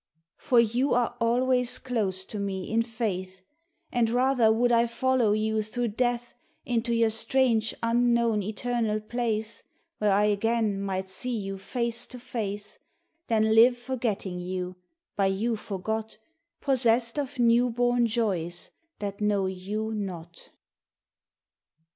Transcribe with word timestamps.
For 0.39 0.59
you 0.59 0.95
are 0.95 1.15
always 1.19 1.77
close 1.77 2.25
to 2.25 2.39
me 2.39 2.67
in 2.67 2.81
faith 2.81 3.41
And 3.91 4.09
rather 4.09 4.51
would 4.51 4.71
I 4.71 4.87
follow 4.87 5.31
you 5.33 5.61
through 5.61 5.89
death 5.89 6.33
Into 6.65 6.91
your 6.95 7.11
strange 7.11 7.75
unknown 7.83 8.41
eternal 8.41 8.99
place 8.99 9.61
Where 9.99 10.11
I 10.11 10.23
again 10.23 10.81
might 10.81 11.07
see 11.07 11.37
you 11.37 11.59
face 11.59 12.07
to 12.07 12.17
face 12.17 12.79
Than 13.27 13.53
live 13.53 13.77
forgetting 13.77 14.39
you, 14.39 14.75
by 15.15 15.27
you 15.27 15.55
forgot, 15.55 16.17
Possessed 16.61 17.19
of 17.19 17.37
new 17.37 17.69
born 17.69 18.07
joys 18.07 18.71
that 18.97 19.21
know 19.21 19.45
you 19.45 19.93
not. 19.93 20.49